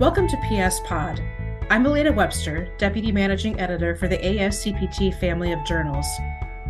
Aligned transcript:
Welcome 0.00 0.28
to 0.28 0.36
PS 0.38 0.80
Pod. 0.80 1.22
I'm 1.68 1.84
Elena 1.84 2.10
Webster, 2.10 2.72
Deputy 2.78 3.12
Managing 3.12 3.60
Editor 3.60 3.94
for 3.94 4.08
the 4.08 4.16
ASCPT 4.16 5.20
family 5.20 5.52
of 5.52 5.62
journals. 5.66 6.06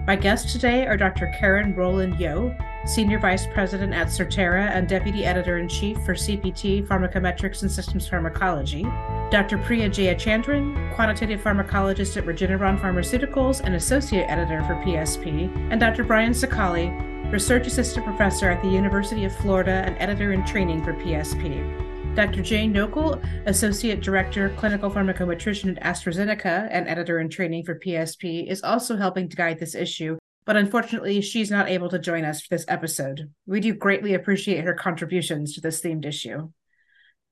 My 0.04 0.17
guests 0.17 0.51
today 0.51 0.85
are 0.85 0.97
Dr. 0.97 1.33
Karen 1.38 1.72
Rowland 1.72 2.19
Yeo, 2.19 2.53
Senior 2.87 3.21
Vice 3.21 3.47
President 3.47 3.95
at 3.95 4.08
Certara 4.08 4.71
and 4.72 4.88
Deputy 4.88 5.24
Editor 5.24 5.58
in 5.58 5.69
Chief 5.69 5.97
for 5.99 6.15
CPT 6.15 6.85
Pharmacometrics 6.85 7.63
and 7.63 7.71
Systems 7.71 8.08
Pharmacology, 8.08 8.83
Dr. 9.31 9.58
Priya 9.58 9.88
Jayachandran, 9.88 10.92
Quantitative 10.97 11.40
Pharmacologist 11.40 12.17
at 12.17 12.26
Regeneron 12.26 12.81
Pharmaceuticals 12.81 13.60
and 13.60 13.76
Associate 13.76 14.28
Editor 14.28 14.65
for 14.65 14.74
PSP, 14.85 15.54
and 15.71 15.78
Dr. 15.78 16.02
Brian 16.02 16.33
Cicali, 16.33 16.91
Research 17.30 17.69
Assistant 17.69 18.05
Professor 18.05 18.51
at 18.51 18.60
the 18.60 18.69
University 18.69 19.24
of 19.24 19.37
Florida 19.37 19.84
and 19.87 19.97
Editor 20.01 20.33
in 20.33 20.45
Training 20.45 20.83
for 20.83 20.95
PSP. 20.95 21.89
Dr. 22.14 22.42
Jane 22.42 22.74
Knöchel, 22.74 23.23
Associate 23.46 24.00
Director, 24.00 24.52
Clinical 24.56 24.91
Pharmacometrician 24.91 25.77
at 25.77 25.82
AstraZeneca 25.82 26.69
and 26.70 26.88
editor 26.88 27.20
in 27.20 27.28
training 27.28 27.64
for 27.64 27.78
PSP, 27.78 28.50
is 28.50 28.62
also 28.62 28.96
helping 28.96 29.28
to 29.28 29.36
guide 29.36 29.60
this 29.60 29.77
issue, 29.77 30.19
but 30.45 30.56
unfortunately, 30.56 31.20
she's 31.20 31.52
not 31.52 31.69
able 31.69 31.88
to 31.88 32.00
join 32.00 32.24
us 32.24 32.42
for 32.42 32.48
this 32.50 32.64
episode. 32.66 33.30
We 33.46 33.60
do 33.60 33.73
greatly 33.74 34.14
appreciate 34.14 34.64
her 34.64 34.74
contributions 34.74 35.55
to 35.55 35.60
this 35.60 35.80
themed 35.80 36.05
issue. 36.05 36.50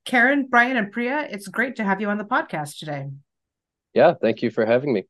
Karen, 0.05 0.47
Brian, 0.49 0.77
and 0.77 0.93
Priya, 0.93 1.27
it's 1.29 1.49
great 1.49 1.77
to 1.77 1.85
have 1.85 2.01
you 2.01 2.09
on 2.09 2.19
the 2.19 2.25
podcast 2.25 2.79
today. 2.79 3.09
Yeah, 3.95 4.15
thank 4.15 4.43
you 4.43 4.51
for 4.51 4.65
having 4.65 4.93
me. 4.93 5.05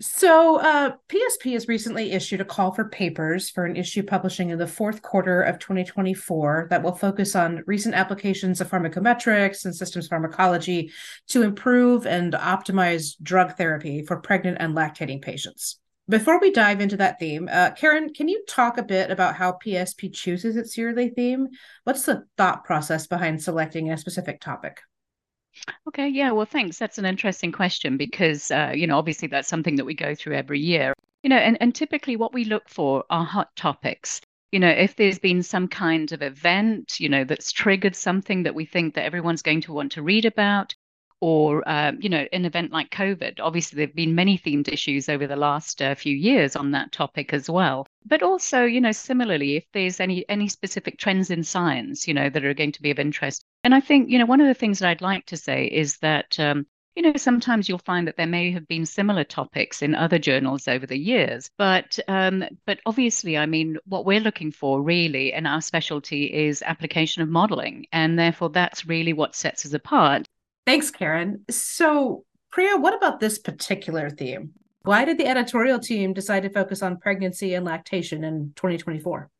So, 0.00 0.56
uh, 0.56 0.96
PSP 1.08 1.52
has 1.52 1.68
recently 1.68 2.12
issued 2.12 2.40
a 2.40 2.44
call 2.44 2.72
for 2.72 2.88
papers 2.88 3.48
for 3.48 3.64
an 3.64 3.76
issue 3.76 4.02
publishing 4.02 4.50
in 4.50 4.58
the 4.58 4.66
fourth 4.66 5.02
quarter 5.02 5.40
of 5.40 5.60
2024 5.60 6.66
that 6.70 6.82
will 6.82 6.96
focus 6.96 7.36
on 7.36 7.62
recent 7.68 7.94
applications 7.94 8.60
of 8.60 8.68
pharmacometrics 8.68 9.64
and 9.64 9.74
systems 9.74 10.08
pharmacology 10.08 10.90
to 11.28 11.42
improve 11.42 12.08
and 12.08 12.32
optimize 12.32 13.14
drug 13.22 13.56
therapy 13.56 14.02
for 14.02 14.20
pregnant 14.20 14.56
and 14.58 14.74
lactating 14.74 15.22
patients. 15.22 15.78
Before 16.08 16.40
we 16.40 16.50
dive 16.50 16.80
into 16.80 16.96
that 16.96 17.20
theme, 17.20 17.48
uh, 17.50 17.70
Karen, 17.70 18.12
can 18.12 18.26
you 18.28 18.44
talk 18.48 18.76
a 18.76 18.82
bit 18.82 19.12
about 19.12 19.36
how 19.36 19.52
PSP 19.64 20.12
chooses 20.12 20.56
its 20.56 20.76
yearly 20.76 21.10
theme? 21.10 21.48
What's 21.84 22.04
the 22.04 22.24
thought 22.36 22.64
process 22.64 23.06
behind 23.06 23.40
selecting 23.40 23.90
a 23.90 23.96
specific 23.96 24.40
topic? 24.40 24.80
Okay, 25.88 26.08
yeah, 26.08 26.30
well, 26.32 26.46
thanks. 26.46 26.78
That's 26.78 26.98
an 26.98 27.04
interesting 27.04 27.52
question 27.52 27.96
because, 27.96 28.50
uh, 28.50 28.72
you 28.74 28.86
know, 28.86 28.98
obviously 28.98 29.28
that's 29.28 29.48
something 29.48 29.76
that 29.76 29.84
we 29.84 29.94
go 29.94 30.14
through 30.14 30.34
every 30.34 30.60
year. 30.60 30.94
You 31.22 31.30
know, 31.30 31.36
and, 31.36 31.56
and 31.60 31.74
typically 31.74 32.16
what 32.16 32.34
we 32.34 32.44
look 32.44 32.68
for 32.68 33.04
are 33.10 33.24
hot 33.24 33.54
topics. 33.56 34.20
You 34.52 34.60
know, 34.60 34.68
if 34.68 34.96
there's 34.96 35.18
been 35.18 35.42
some 35.42 35.68
kind 35.68 36.12
of 36.12 36.22
event, 36.22 37.00
you 37.00 37.08
know, 37.08 37.24
that's 37.24 37.50
triggered 37.50 37.96
something 37.96 38.42
that 38.42 38.54
we 38.54 38.64
think 38.66 38.94
that 38.94 39.04
everyone's 39.04 39.42
going 39.42 39.62
to 39.62 39.72
want 39.72 39.92
to 39.92 40.02
read 40.02 40.24
about, 40.24 40.74
or 41.20 41.66
um, 41.68 41.98
you 42.00 42.08
know 42.08 42.26
an 42.32 42.44
event 42.44 42.72
like 42.72 42.90
covid 42.90 43.40
obviously 43.40 43.76
there 43.76 43.86
have 43.86 43.94
been 43.94 44.14
many 44.14 44.36
themed 44.36 44.68
issues 44.68 45.08
over 45.08 45.26
the 45.26 45.36
last 45.36 45.80
uh, 45.80 45.94
few 45.94 46.14
years 46.14 46.56
on 46.56 46.72
that 46.72 46.92
topic 46.92 47.32
as 47.32 47.48
well 47.48 47.86
but 48.04 48.22
also 48.22 48.64
you 48.64 48.80
know 48.80 48.92
similarly 48.92 49.56
if 49.56 49.64
there's 49.72 50.00
any 50.00 50.28
any 50.28 50.48
specific 50.48 50.98
trends 50.98 51.30
in 51.30 51.42
science 51.42 52.06
you 52.06 52.14
know 52.14 52.28
that 52.28 52.44
are 52.44 52.54
going 52.54 52.72
to 52.72 52.82
be 52.82 52.90
of 52.90 52.98
interest 52.98 53.43
and 53.64 53.74
i 53.74 53.80
think 53.80 54.10
you 54.10 54.18
know 54.18 54.26
one 54.26 54.40
of 54.40 54.46
the 54.46 54.54
things 54.54 54.78
that 54.78 54.88
i'd 54.88 55.00
like 55.00 55.26
to 55.26 55.36
say 55.36 55.66
is 55.66 55.98
that 55.98 56.38
um, 56.38 56.66
you 56.94 57.02
know, 57.02 57.14
sometimes 57.16 57.68
you'll 57.68 57.78
find 57.78 58.06
that 58.06 58.16
there 58.16 58.26
may 58.26 58.52
have 58.52 58.68
been 58.68 58.86
similar 58.86 59.24
topics 59.24 59.82
in 59.82 59.94
other 59.94 60.18
journals 60.18 60.68
over 60.68 60.86
the 60.86 60.98
years, 60.98 61.50
but 61.58 61.98
um, 62.06 62.44
but 62.66 62.78
obviously, 62.86 63.36
I 63.36 63.46
mean, 63.46 63.78
what 63.84 64.06
we're 64.06 64.20
looking 64.20 64.52
for 64.52 64.80
really, 64.80 65.32
and 65.32 65.46
our 65.46 65.60
specialty 65.60 66.26
is 66.26 66.62
application 66.62 67.22
of 67.22 67.28
modeling, 67.28 67.86
and 67.92 68.18
therefore 68.18 68.50
that's 68.50 68.86
really 68.86 69.12
what 69.12 69.34
sets 69.34 69.66
us 69.66 69.72
apart. 69.72 70.28
Thanks, 70.66 70.90
Karen. 70.90 71.44
So, 71.50 72.24
Priya, 72.52 72.76
what 72.76 72.94
about 72.94 73.18
this 73.18 73.38
particular 73.38 74.08
theme? 74.08 74.52
Why 74.82 75.04
did 75.04 75.18
the 75.18 75.26
editorial 75.26 75.80
team 75.80 76.12
decide 76.12 76.44
to 76.44 76.50
focus 76.50 76.82
on 76.82 76.98
pregnancy 76.98 77.54
and 77.54 77.64
lactation 77.64 78.22
in 78.22 78.52
2024? 78.54 79.30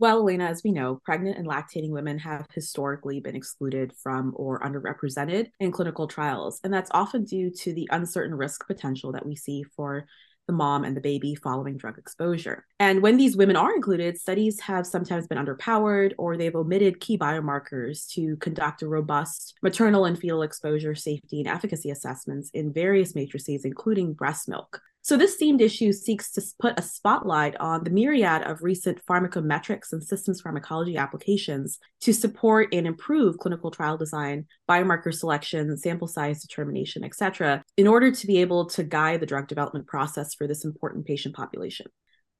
Well, 0.00 0.18
Elena, 0.18 0.46
as 0.46 0.62
we 0.64 0.72
know, 0.72 1.00
pregnant 1.04 1.38
and 1.38 1.46
lactating 1.46 1.90
women 1.90 2.18
have 2.18 2.46
historically 2.52 3.20
been 3.20 3.36
excluded 3.36 3.92
from 4.02 4.32
or 4.34 4.58
underrepresented 4.60 5.50
in 5.60 5.70
clinical 5.70 6.08
trials. 6.08 6.60
And 6.64 6.74
that's 6.74 6.90
often 6.92 7.24
due 7.24 7.50
to 7.50 7.72
the 7.72 7.88
uncertain 7.92 8.34
risk 8.34 8.66
potential 8.66 9.12
that 9.12 9.24
we 9.24 9.36
see 9.36 9.62
for 9.62 10.06
the 10.46 10.52
mom 10.52 10.84
and 10.84 10.96
the 10.96 11.00
baby 11.00 11.36
following 11.36 11.76
drug 11.76 11.96
exposure. 11.96 12.66
And 12.80 13.02
when 13.02 13.16
these 13.16 13.36
women 13.36 13.56
are 13.56 13.74
included, 13.74 14.18
studies 14.20 14.60
have 14.60 14.86
sometimes 14.86 15.28
been 15.28 15.38
underpowered 15.38 16.12
or 16.18 16.36
they've 16.36 16.54
omitted 16.54 17.00
key 17.00 17.16
biomarkers 17.16 18.08
to 18.14 18.36
conduct 18.38 18.82
a 18.82 18.88
robust 18.88 19.54
maternal 19.62 20.04
and 20.04 20.18
fetal 20.18 20.42
exposure 20.42 20.96
safety 20.96 21.38
and 21.40 21.48
efficacy 21.48 21.90
assessments 21.90 22.50
in 22.52 22.72
various 22.72 23.14
matrices, 23.14 23.64
including 23.64 24.12
breast 24.12 24.48
milk. 24.48 24.80
So, 25.04 25.18
this 25.18 25.36
themed 25.36 25.60
issue 25.60 25.92
seeks 25.92 26.32
to 26.32 26.42
put 26.58 26.78
a 26.78 26.82
spotlight 26.82 27.56
on 27.60 27.84
the 27.84 27.90
myriad 27.90 28.40
of 28.44 28.62
recent 28.62 29.04
pharmacometrics 29.04 29.92
and 29.92 30.02
systems 30.02 30.40
pharmacology 30.40 30.96
applications 30.96 31.78
to 32.00 32.14
support 32.14 32.72
and 32.72 32.86
improve 32.86 33.36
clinical 33.36 33.70
trial 33.70 33.98
design, 33.98 34.46
biomarker 34.66 35.12
selection, 35.12 35.76
sample 35.76 36.08
size 36.08 36.40
determination, 36.40 37.04
et 37.04 37.14
cetera, 37.14 37.62
in 37.76 37.86
order 37.86 38.10
to 38.12 38.26
be 38.26 38.38
able 38.38 38.64
to 38.70 38.82
guide 38.82 39.20
the 39.20 39.26
drug 39.26 39.46
development 39.46 39.86
process 39.86 40.32
for 40.32 40.46
this 40.46 40.64
important 40.64 41.04
patient 41.04 41.36
population. 41.36 41.84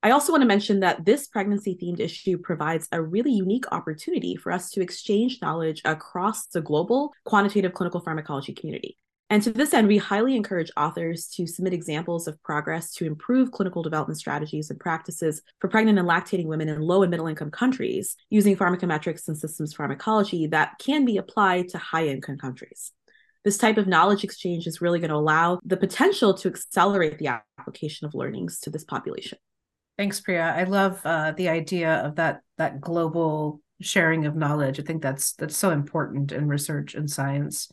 I 0.02 0.12
also 0.12 0.32
want 0.32 0.40
to 0.40 0.48
mention 0.48 0.80
that 0.80 1.04
this 1.04 1.26
pregnancy 1.26 1.76
themed 1.76 2.00
issue 2.00 2.38
provides 2.38 2.88
a 2.92 3.02
really 3.02 3.32
unique 3.32 3.70
opportunity 3.72 4.36
for 4.36 4.50
us 4.50 4.70
to 4.70 4.80
exchange 4.80 5.38
knowledge 5.42 5.82
across 5.84 6.46
the 6.46 6.62
global 6.62 7.12
quantitative 7.26 7.74
clinical 7.74 8.00
pharmacology 8.00 8.54
community. 8.54 8.96
And 9.34 9.42
to 9.42 9.52
this 9.52 9.74
end, 9.74 9.88
we 9.88 9.98
highly 9.98 10.36
encourage 10.36 10.70
authors 10.76 11.26
to 11.30 11.44
submit 11.44 11.72
examples 11.72 12.28
of 12.28 12.40
progress 12.44 12.92
to 12.92 13.04
improve 13.04 13.50
clinical 13.50 13.82
development 13.82 14.16
strategies 14.16 14.70
and 14.70 14.78
practices 14.78 15.42
for 15.58 15.66
pregnant 15.66 15.98
and 15.98 16.08
lactating 16.08 16.46
women 16.46 16.68
in 16.68 16.80
low 16.80 17.02
and 17.02 17.10
middle 17.10 17.26
income 17.26 17.50
countries 17.50 18.14
using 18.30 18.56
pharmacometrics 18.56 19.26
and 19.26 19.36
systems 19.36 19.74
pharmacology 19.74 20.46
that 20.46 20.74
can 20.78 21.04
be 21.04 21.16
applied 21.16 21.68
to 21.70 21.78
high 21.78 22.06
income 22.06 22.38
countries. 22.38 22.92
This 23.42 23.58
type 23.58 23.76
of 23.76 23.88
knowledge 23.88 24.22
exchange 24.22 24.68
is 24.68 24.80
really 24.80 25.00
going 25.00 25.10
to 25.10 25.16
allow 25.16 25.58
the 25.64 25.76
potential 25.76 26.34
to 26.34 26.46
accelerate 26.46 27.18
the 27.18 27.40
application 27.58 28.06
of 28.06 28.14
learnings 28.14 28.60
to 28.60 28.70
this 28.70 28.84
population. 28.84 29.38
Thanks, 29.98 30.20
Priya. 30.20 30.54
I 30.56 30.62
love 30.62 31.00
uh, 31.04 31.32
the 31.32 31.48
idea 31.48 31.94
of 31.94 32.14
that 32.14 32.42
that 32.58 32.80
global 32.80 33.60
sharing 33.80 34.26
of 34.26 34.36
knowledge. 34.36 34.78
I 34.78 34.84
think 34.84 35.02
that's 35.02 35.32
that's 35.32 35.56
so 35.56 35.70
important 35.70 36.30
in 36.30 36.46
research 36.46 36.94
and 36.94 37.10
science. 37.10 37.68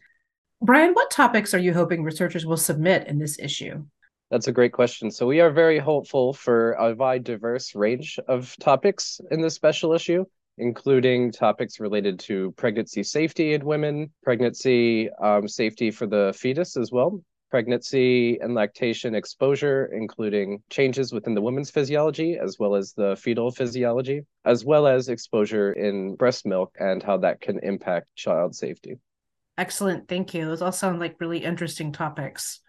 Brian, 0.64 0.94
what 0.94 1.10
topics 1.10 1.56
are 1.56 1.60
you 1.60 1.74
hoping 1.74 2.04
researchers 2.04 2.46
will 2.46 2.56
submit 2.56 3.08
in 3.08 3.18
this 3.18 3.40
issue? 3.40 3.84
That's 4.30 4.48
a 4.48 4.52
great 4.52 4.72
question. 4.72 5.10
So 5.10 5.26
we 5.26 5.42
are 5.42 5.50
very 5.50 5.80
hopeful 5.80 6.34
for 6.34 6.74
a 6.74 6.94
wide, 6.94 7.24
diverse 7.24 7.74
range 7.74 8.20
of 8.28 8.56
topics 8.60 9.20
in 9.32 9.42
this 9.42 9.56
special 9.56 9.92
issue, 9.94 10.24
including 10.60 11.32
topics 11.32 11.80
related 11.80 12.20
to 12.20 12.52
pregnancy 12.58 13.02
safety 13.02 13.56
in 13.56 13.66
women, 13.66 14.12
pregnancy 14.22 15.10
um, 15.20 15.48
safety 15.48 15.90
for 15.90 16.06
the 16.06 16.32
fetus 16.38 16.78
as 16.78 16.92
well, 16.92 17.24
pregnancy 17.50 18.40
and 18.40 18.54
lactation 18.54 19.16
exposure, 19.16 19.90
including 19.92 20.62
changes 20.70 21.12
within 21.12 21.34
the 21.34 21.42
woman's 21.42 21.72
physiology 21.72 22.38
as 22.38 22.58
well 22.60 22.76
as 22.76 22.94
the 22.94 23.16
fetal 23.16 23.50
physiology, 23.50 24.22
as 24.46 24.64
well 24.64 24.86
as 24.86 25.10
exposure 25.10 25.74
in 25.74 26.14
breast 26.14 26.46
milk 26.46 26.76
and 26.80 27.02
how 27.02 27.18
that 27.18 27.42
can 27.42 27.58
impact 27.64 28.06
child 28.16 28.56
safety. 28.56 29.00
Excellent. 29.58 30.08
Thank 30.08 30.34
you. 30.34 30.46
Those 30.46 30.62
all 30.62 30.72
sound 30.72 31.00
like 31.00 31.20
really 31.20 31.44
interesting 31.44 31.92
topics. 31.92 32.62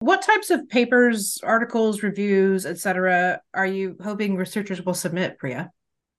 What 0.00 0.22
types 0.22 0.50
of 0.50 0.68
papers, 0.68 1.38
articles, 1.42 2.02
reviews, 2.02 2.66
etc., 2.66 3.40
are 3.54 3.66
you 3.66 3.96
hoping 4.02 4.36
researchers 4.36 4.84
will 4.84 4.94
submit, 4.94 5.38
Priya? 5.38 5.70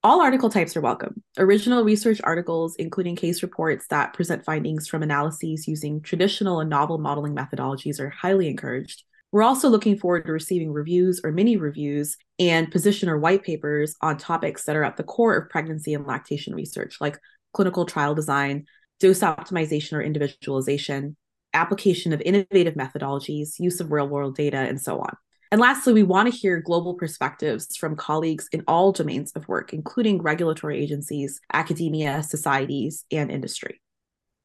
All 0.02 0.20
article 0.20 0.48
types 0.50 0.76
are 0.76 0.80
welcome. 0.80 1.22
Original 1.38 1.84
research 1.84 2.20
articles, 2.24 2.74
including 2.76 3.16
case 3.16 3.42
reports 3.42 3.86
that 3.88 4.14
present 4.14 4.44
findings 4.44 4.88
from 4.88 5.02
analyses 5.02 5.68
using 5.68 6.00
traditional 6.00 6.60
and 6.60 6.70
novel 6.70 6.98
modeling 6.98 7.34
methodologies, 7.34 8.00
are 8.00 8.10
highly 8.10 8.48
encouraged. 8.48 9.04
We're 9.32 9.42
also 9.42 9.68
looking 9.68 9.98
forward 9.98 10.26
to 10.26 10.32
receiving 10.32 10.72
reviews 10.72 11.20
or 11.22 11.32
mini 11.32 11.56
reviews 11.56 12.16
and 12.38 12.70
position 12.70 13.08
or 13.08 13.18
white 13.18 13.44
papers 13.44 13.94
on 14.00 14.16
topics 14.16 14.64
that 14.64 14.74
are 14.76 14.84
at 14.84 14.96
the 14.96 15.04
core 15.04 15.36
of 15.36 15.50
pregnancy 15.50 15.94
and 15.94 16.06
lactation 16.06 16.54
research, 16.54 16.96
like 17.00 17.18
clinical 17.52 17.84
trial 17.84 18.14
design, 18.14 18.66
dose 19.00 19.20
optimization 19.20 19.94
or 19.94 20.02
individualization, 20.02 21.16
application 21.52 22.12
of 22.12 22.20
innovative 22.20 22.74
methodologies, 22.74 23.58
use 23.58 23.80
of 23.80 23.90
real 23.90 24.08
world 24.08 24.36
data, 24.36 24.58
and 24.58 24.80
so 24.80 25.00
on. 25.00 25.16
And 25.52 25.60
lastly, 25.60 25.92
we 25.92 26.04
want 26.04 26.32
to 26.32 26.38
hear 26.38 26.60
global 26.60 26.94
perspectives 26.94 27.76
from 27.76 27.96
colleagues 27.96 28.48
in 28.52 28.62
all 28.68 28.92
domains 28.92 29.32
of 29.32 29.48
work, 29.48 29.72
including 29.72 30.22
regulatory 30.22 30.80
agencies, 30.80 31.40
academia, 31.52 32.22
societies, 32.22 33.04
and 33.10 33.32
industry. 33.32 33.80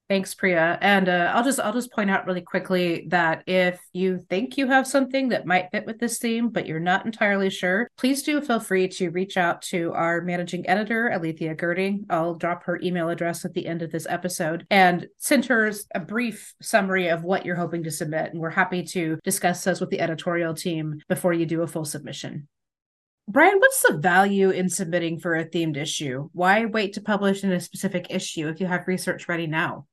Thanks, 0.07 0.35
Priya. 0.35 0.77
And 0.81 1.09
uh, 1.09 1.31
I'll 1.33 1.43
just 1.43 1.59
I'll 1.59 1.73
just 1.73 1.91
point 1.91 2.11
out 2.11 2.27
really 2.27 2.41
quickly 2.41 3.07
that 3.07 3.41
if 3.47 3.81
you 3.91 4.19
think 4.29 4.55
you 4.55 4.67
have 4.67 4.85
something 4.85 5.29
that 5.29 5.47
might 5.47 5.71
fit 5.71 5.87
with 5.87 5.97
this 5.97 6.19
theme, 6.19 6.49
but 6.49 6.67
you're 6.67 6.79
not 6.79 7.07
entirely 7.07 7.49
sure, 7.49 7.89
please 7.97 8.21
do 8.21 8.39
feel 8.39 8.59
free 8.59 8.87
to 8.87 9.09
reach 9.09 9.35
out 9.35 9.63
to 9.63 9.91
our 9.93 10.21
managing 10.21 10.69
editor, 10.69 11.09
Alethea 11.09 11.55
Gerding. 11.55 12.05
I'll 12.11 12.35
drop 12.35 12.65
her 12.65 12.79
email 12.83 13.09
address 13.09 13.45
at 13.45 13.55
the 13.55 13.65
end 13.65 13.81
of 13.81 13.91
this 13.91 14.05
episode 14.07 14.67
and 14.69 15.07
send 15.17 15.45
her 15.45 15.71
a 15.95 15.99
brief 15.99 16.53
summary 16.61 17.07
of 17.07 17.23
what 17.23 17.43
you're 17.43 17.55
hoping 17.55 17.83
to 17.85 17.91
submit. 17.91 18.31
And 18.31 18.39
we're 18.39 18.51
happy 18.51 18.83
to 18.83 19.17
discuss 19.23 19.63
those 19.63 19.81
with 19.81 19.89
the 19.89 20.01
editorial 20.01 20.53
team 20.53 21.01
before 21.09 21.33
you 21.33 21.47
do 21.47 21.63
a 21.63 21.67
full 21.67 21.85
submission. 21.85 22.47
Brian, 23.27 23.57
what's 23.57 23.81
the 23.81 23.97
value 23.97 24.51
in 24.51 24.69
submitting 24.69 25.17
for 25.17 25.35
a 25.35 25.49
themed 25.49 25.77
issue? 25.77 26.29
Why 26.31 26.65
wait 26.65 26.93
to 26.93 27.01
publish 27.01 27.43
in 27.43 27.51
a 27.51 27.59
specific 27.59 28.05
issue 28.11 28.47
if 28.49 28.59
you 28.61 28.67
have 28.67 28.87
research 28.87 29.27
ready 29.27 29.47
now? 29.47 29.87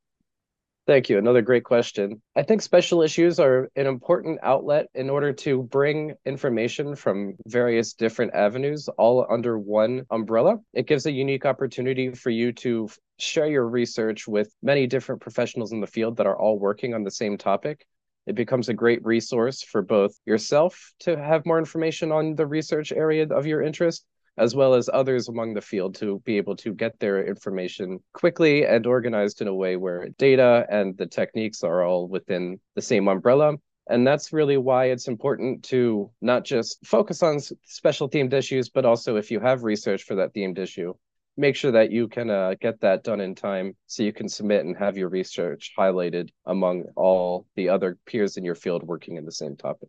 Thank 0.84 1.08
you. 1.08 1.16
Another 1.16 1.42
great 1.42 1.62
question. 1.62 2.20
I 2.34 2.42
think 2.42 2.60
special 2.60 3.02
issues 3.02 3.38
are 3.38 3.68
an 3.76 3.86
important 3.86 4.40
outlet 4.42 4.88
in 4.96 5.10
order 5.10 5.32
to 5.34 5.62
bring 5.62 6.14
information 6.26 6.96
from 6.96 7.34
various 7.46 7.92
different 7.92 8.34
avenues 8.34 8.88
all 8.98 9.24
under 9.30 9.56
one 9.56 10.04
umbrella. 10.10 10.58
It 10.74 10.88
gives 10.88 11.06
a 11.06 11.12
unique 11.12 11.46
opportunity 11.46 12.10
for 12.10 12.30
you 12.30 12.52
to 12.54 12.88
share 13.16 13.46
your 13.46 13.68
research 13.68 14.26
with 14.26 14.52
many 14.60 14.88
different 14.88 15.20
professionals 15.20 15.70
in 15.70 15.80
the 15.80 15.86
field 15.86 16.16
that 16.16 16.26
are 16.26 16.36
all 16.36 16.58
working 16.58 16.94
on 16.94 17.04
the 17.04 17.12
same 17.12 17.38
topic. 17.38 17.86
It 18.26 18.34
becomes 18.34 18.68
a 18.68 18.74
great 18.74 19.04
resource 19.04 19.62
for 19.62 19.82
both 19.82 20.16
yourself 20.26 20.92
to 21.00 21.16
have 21.16 21.46
more 21.46 21.58
information 21.60 22.10
on 22.10 22.34
the 22.34 22.46
research 22.46 22.90
area 22.90 23.28
of 23.28 23.46
your 23.46 23.62
interest, 23.62 24.04
as 24.38 24.54
well 24.54 24.74
as 24.74 24.88
others 24.92 25.28
among 25.28 25.54
the 25.54 25.60
field 25.60 25.94
to 25.96 26.20
be 26.24 26.36
able 26.36 26.56
to 26.56 26.72
get 26.72 26.98
their 26.98 27.24
information 27.26 27.98
quickly 28.12 28.64
and 28.64 28.86
organized 28.86 29.40
in 29.42 29.48
a 29.48 29.54
way 29.54 29.76
where 29.76 30.08
data 30.18 30.66
and 30.70 30.96
the 30.96 31.06
techniques 31.06 31.62
are 31.62 31.82
all 31.82 32.08
within 32.08 32.58
the 32.74 32.82
same 32.82 33.08
umbrella. 33.08 33.54
And 33.88 34.06
that's 34.06 34.32
really 34.32 34.56
why 34.56 34.86
it's 34.86 35.08
important 35.08 35.64
to 35.64 36.10
not 36.20 36.44
just 36.44 36.78
focus 36.86 37.22
on 37.22 37.40
special 37.64 38.08
themed 38.08 38.32
issues, 38.32 38.68
but 38.68 38.84
also 38.84 39.16
if 39.16 39.30
you 39.30 39.40
have 39.40 39.64
research 39.64 40.04
for 40.04 40.14
that 40.14 40.32
themed 40.32 40.58
issue, 40.58 40.94
make 41.36 41.56
sure 41.56 41.72
that 41.72 41.90
you 41.90 42.08
can 42.08 42.30
uh, 42.30 42.54
get 42.60 42.80
that 42.80 43.02
done 43.02 43.20
in 43.20 43.34
time 43.34 43.74
so 43.86 44.02
you 44.02 44.12
can 44.12 44.28
submit 44.28 44.64
and 44.64 44.76
have 44.76 44.96
your 44.96 45.08
research 45.08 45.72
highlighted 45.78 46.28
among 46.46 46.84
all 46.96 47.46
the 47.56 47.68
other 47.68 47.98
peers 48.06 48.36
in 48.36 48.44
your 48.44 48.54
field 48.54 48.82
working 48.82 49.16
in 49.16 49.24
the 49.24 49.32
same 49.32 49.56
topic. 49.56 49.88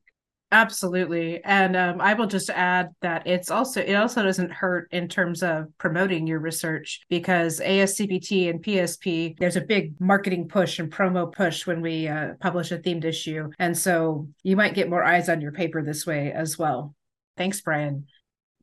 Absolutely. 0.54 1.44
And 1.44 1.76
um, 1.76 2.00
I 2.00 2.14
will 2.14 2.28
just 2.28 2.52
add 2.52 2.92
that 3.02 3.26
it's 3.26 3.50
also 3.50 3.82
it 3.82 3.96
also 3.96 4.22
doesn't 4.22 4.52
hurt 4.52 4.88
in 4.92 5.08
terms 5.08 5.42
of 5.42 5.76
promoting 5.80 6.28
your 6.28 6.38
research 6.38 7.02
because 7.10 7.60
ASCPT 7.60 8.52
and 8.52 8.64
PSP 8.64 9.36
there's 9.40 9.56
a 9.56 9.62
big 9.62 10.00
marketing 10.00 10.48
push 10.48 10.78
and 10.78 10.92
promo 10.92 11.34
push 11.34 11.66
when 11.66 11.82
we 11.82 12.08
uh, 12.08 12.36
publish 12.40 12.72
a 12.72 12.78
themed 12.78 13.04
issue. 13.04 13.50
And 13.58 13.76
so 13.76 14.28
you 14.44 14.56
might 14.56 14.76
get 14.76 14.92
more 14.92 15.04
eyes 15.04 15.28
on 15.28 15.42
your 15.42 15.54
paper 15.54 15.82
this 15.82 16.06
way 16.06 16.32
as 16.32 16.56
well. 16.56 16.94
Thanks, 17.36 17.60
Brian. 17.60 18.06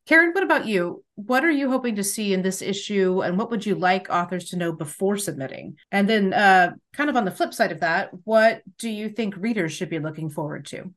Karen, 0.07 0.31
what 0.33 0.45
about 0.45 0.67
you? 0.67 1.03
What 1.17 1.45
are 1.45 1.51
you 1.51 1.71
hoping 1.71 1.97
to 1.97 2.05
see 2.05 2.33
in 2.33 2.43
this 2.43 2.63
issue, 2.63 3.23
and 3.23 3.37
what 3.37 3.51
would 3.51 3.67
you 3.67 3.75
like 3.75 4.09
authors 4.11 4.51
to 4.51 4.57
know 4.57 4.73
before 4.73 5.17
submitting? 5.17 5.77
And 5.91 6.09
then, 6.09 6.33
uh, 6.33 6.73
kind 6.93 7.11
of 7.11 7.17
on 7.17 7.25
the 7.25 7.31
flip 7.33 7.53
side 7.53 7.73
of 7.73 7.81
that, 7.81 8.11
what 8.25 8.63
do 8.79 8.89
you 8.89 9.09
think 9.09 9.37
readers 9.37 9.73
should 9.73 9.91
be 9.91 9.99
looking 9.99 10.31
forward 10.31 10.67
to? 10.67 10.93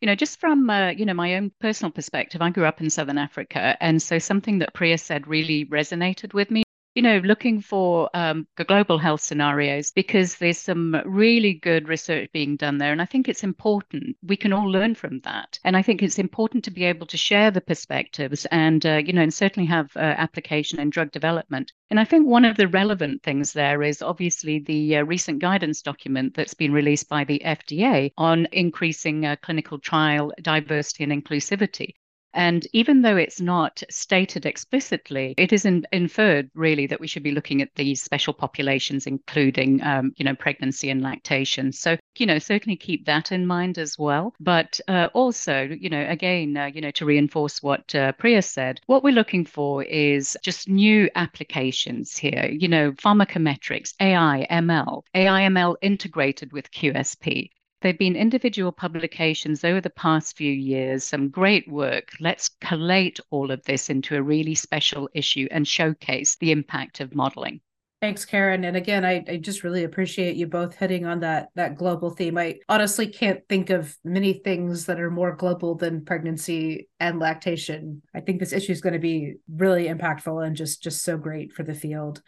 You 0.00 0.06
know, 0.06 0.14
just 0.14 0.38
from 0.40 0.70
uh, 0.70 0.90
you 0.90 1.04
know 1.04 1.14
my 1.14 1.34
own 1.36 1.50
personal 1.60 1.90
perspective, 1.90 2.40
I 2.40 2.50
grew 2.50 2.64
up 2.64 2.80
in 2.80 2.90
Southern 2.90 3.18
Africa, 3.18 3.76
and 3.80 4.00
so 4.00 4.18
something 4.18 4.58
that 4.60 4.74
Priya 4.74 4.98
said 4.98 5.26
really 5.26 5.64
resonated 5.66 6.34
with 6.34 6.50
me 6.50 6.62
you 6.98 7.02
know, 7.02 7.18
looking 7.18 7.60
for 7.60 8.10
um, 8.12 8.44
global 8.56 8.98
health 8.98 9.20
scenarios 9.20 9.92
because 9.92 10.34
there's 10.34 10.58
some 10.58 11.00
really 11.04 11.54
good 11.54 11.86
research 11.86 12.28
being 12.32 12.56
done 12.56 12.76
there. 12.78 12.90
And 12.90 13.00
I 13.00 13.04
think 13.04 13.28
it's 13.28 13.44
important. 13.44 14.16
We 14.20 14.36
can 14.36 14.52
all 14.52 14.68
learn 14.68 14.96
from 14.96 15.20
that. 15.20 15.60
And 15.62 15.76
I 15.76 15.82
think 15.82 16.02
it's 16.02 16.18
important 16.18 16.64
to 16.64 16.72
be 16.72 16.82
able 16.82 17.06
to 17.06 17.16
share 17.16 17.52
the 17.52 17.60
perspectives 17.60 18.46
and, 18.46 18.84
uh, 18.84 18.96
you 18.96 19.12
know, 19.12 19.22
and 19.22 19.32
certainly 19.32 19.68
have 19.68 19.92
uh, 19.94 20.00
application 20.00 20.80
in 20.80 20.90
drug 20.90 21.12
development. 21.12 21.72
And 21.88 22.00
I 22.00 22.04
think 22.04 22.26
one 22.26 22.44
of 22.44 22.56
the 22.56 22.66
relevant 22.66 23.22
things 23.22 23.52
there 23.52 23.80
is 23.84 24.02
obviously 24.02 24.58
the 24.58 24.96
uh, 24.96 25.04
recent 25.04 25.38
guidance 25.38 25.82
document 25.82 26.34
that's 26.34 26.54
been 26.54 26.72
released 26.72 27.08
by 27.08 27.22
the 27.22 27.40
FDA 27.44 28.10
on 28.18 28.48
increasing 28.50 29.24
uh, 29.24 29.36
clinical 29.40 29.78
trial 29.78 30.32
diversity 30.42 31.04
and 31.04 31.12
inclusivity. 31.12 31.94
And 32.34 32.66
even 32.72 33.02
though 33.02 33.16
it's 33.16 33.40
not 33.40 33.82
stated 33.90 34.46
explicitly, 34.46 35.34
it 35.36 35.52
is 35.52 35.64
in, 35.64 35.86
inferred 35.92 36.50
really 36.54 36.86
that 36.86 37.00
we 37.00 37.06
should 37.06 37.22
be 37.22 37.32
looking 37.32 37.62
at 37.62 37.74
these 37.74 38.02
special 38.02 38.32
populations, 38.32 39.06
including, 39.06 39.82
um, 39.82 40.12
you 40.16 40.24
know, 40.24 40.34
pregnancy 40.34 40.90
and 40.90 41.02
lactation. 41.02 41.72
So, 41.72 41.96
you 42.18 42.26
know, 42.26 42.38
certainly 42.38 42.76
keep 42.76 43.06
that 43.06 43.32
in 43.32 43.46
mind 43.46 43.78
as 43.78 43.98
well. 43.98 44.34
But 44.40 44.80
uh, 44.88 45.08
also, 45.14 45.62
you 45.62 45.88
know, 45.88 46.04
again, 46.08 46.56
uh, 46.56 46.66
you 46.66 46.80
know, 46.80 46.90
to 46.92 47.04
reinforce 47.04 47.62
what 47.62 47.94
uh, 47.94 48.12
Priya 48.12 48.42
said, 48.42 48.80
what 48.86 49.02
we're 49.02 49.14
looking 49.14 49.44
for 49.44 49.82
is 49.82 50.36
just 50.42 50.68
new 50.68 51.08
applications 51.14 52.16
here, 52.16 52.48
you 52.50 52.68
know, 52.68 52.92
pharmacometrics, 52.92 53.94
AI, 54.00 54.46
ML, 54.50 55.02
AI, 55.14 55.42
ML 55.42 55.76
integrated 55.82 56.52
with 56.52 56.70
QSP. 56.70 57.50
There 57.80 57.92
have 57.92 57.98
been 57.98 58.16
individual 58.16 58.72
publications 58.72 59.62
over 59.62 59.80
the 59.80 59.90
past 59.90 60.36
few 60.36 60.52
years, 60.52 61.04
some 61.04 61.28
great 61.28 61.68
work. 61.68 62.10
Let's 62.18 62.48
collate 62.60 63.20
all 63.30 63.52
of 63.52 63.62
this 63.64 63.88
into 63.88 64.16
a 64.16 64.22
really 64.22 64.56
special 64.56 65.08
issue 65.14 65.46
and 65.52 65.66
showcase 65.66 66.36
the 66.36 66.50
impact 66.50 66.98
of 66.98 67.14
modeling. 67.14 67.60
Thanks, 68.00 68.24
Karen. 68.24 68.64
And 68.64 68.76
again, 68.76 69.04
I, 69.04 69.24
I 69.28 69.36
just 69.36 69.62
really 69.62 69.84
appreciate 69.84 70.36
you 70.36 70.46
both 70.46 70.74
hitting 70.76 71.04
on 71.04 71.20
that 71.20 71.48
that 71.56 71.76
global 71.76 72.10
theme. 72.10 72.38
I 72.38 72.58
honestly 72.68 73.08
can't 73.08 73.40
think 73.48 73.70
of 73.70 73.96
many 74.04 74.34
things 74.34 74.86
that 74.86 75.00
are 75.00 75.10
more 75.10 75.34
global 75.34 75.74
than 75.74 76.04
pregnancy 76.04 76.88
and 77.00 77.18
lactation. 77.18 78.02
I 78.14 78.20
think 78.20 78.38
this 78.38 78.52
issue 78.52 78.72
is 78.72 78.80
going 78.80 78.92
to 78.92 79.00
be 79.00 79.34
really 79.48 79.86
impactful 79.86 80.46
and 80.46 80.54
just 80.54 80.80
just 80.82 81.02
so 81.02 81.16
great 81.16 81.52
for 81.52 81.64
the 81.64 81.74
field. 81.74 82.22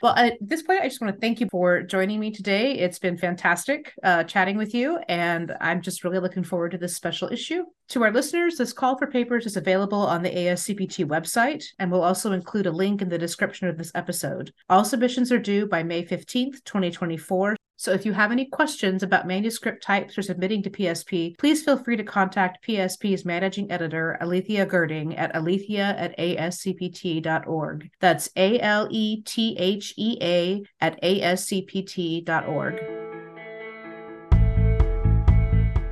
Well, 0.00 0.14
at 0.14 0.34
this 0.40 0.62
point, 0.62 0.80
I 0.80 0.88
just 0.88 1.00
want 1.00 1.14
to 1.14 1.20
thank 1.20 1.40
you 1.40 1.48
for 1.50 1.82
joining 1.82 2.20
me 2.20 2.30
today. 2.30 2.78
It's 2.78 3.00
been 3.00 3.16
fantastic 3.16 3.92
uh, 4.04 4.24
chatting 4.24 4.56
with 4.56 4.74
you, 4.74 4.98
and 5.08 5.52
I'm 5.60 5.82
just 5.82 6.04
really 6.04 6.20
looking 6.20 6.44
forward 6.44 6.70
to 6.72 6.78
this 6.78 6.94
special 6.94 7.28
issue. 7.32 7.64
To 7.88 8.04
our 8.04 8.12
listeners, 8.12 8.56
this 8.56 8.72
call 8.72 8.96
for 8.96 9.08
papers 9.08 9.46
is 9.46 9.56
available 9.56 10.00
on 10.00 10.22
the 10.22 10.30
ASCPT 10.30 11.04
website, 11.06 11.64
and 11.80 11.90
we'll 11.90 12.04
also 12.04 12.32
include 12.32 12.66
a 12.66 12.70
link 12.70 13.02
in 13.02 13.08
the 13.08 13.18
description 13.18 13.66
of 13.66 13.76
this 13.76 13.92
episode. 13.94 14.52
All 14.68 14.84
submissions 14.84 15.32
are 15.32 15.38
due 15.38 15.66
by 15.66 15.82
May 15.82 16.04
15th, 16.04 16.62
2024. 16.64 17.57
So 17.78 17.92
if 17.92 18.04
you 18.04 18.12
have 18.12 18.32
any 18.32 18.44
questions 18.44 19.04
about 19.04 19.28
manuscript 19.28 19.84
types 19.84 20.18
or 20.18 20.22
submitting 20.22 20.64
to 20.64 20.70
PSP, 20.70 21.38
please 21.38 21.62
feel 21.62 21.78
free 21.78 21.96
to 21.96 22.02
contact 22.02 22.66
PSP's 22.66 23.24
managing 23.24 23.70
editor, 23.70 24.18
Alethea 24.20 24.66
Gerding, 24.66 25.16
at 25.16 25.32
alethea 25.36 25.94
at 25.96 26.18
ascpt.org. 26.18 27.88
That's 28.00 28.30
A 28.34 28.58
L 28.58 28.88
E 28.90 29.22
T 29.22 29.56
H 29.56 29.94
E 29.96 30.18
A 30.20 30.64
at 30.80 31.00
ascpt.org. 31.02 32.74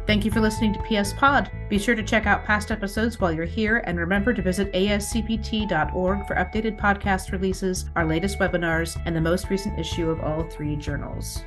Thank 0.09 0.25
you 0.25 0.31
for 0.33 0.40
listening 0.40 0.75
to 0.75 0.83
PS 0.83 1.12
Pod. 1.12 1.50
Be 1.69 1.78
sure 1.78 1.95
to 1.95 2.02
check 2.02 2.26
out 2.26 2.45
past 2.45 2.73
episodes 2.73 3.21
while 3.21 3.33
you're 3.33 3.45
here 3.45 3.78
and 3.87 3.97
remember 3.99 4.33
to 4.33 4.43
visit 4.43 4.73
ascpt.org 4.73 6.26
for 6.26 6.35
updated 6.35 6.81
podcast 6.81 7.31
releases, 7.31 7.90
our 7.95 8.07
latest 8.07 8.40
webinars, 8.40 9.00
and 9.05 9.14
the 9.14 9.21
most 9.21 9.50
recent 9.50 9.78
issue 9.78 10.11
of 10.11 10.21
all 10.21 10.43
three 10.45 10.75
journals. 10.75 11.45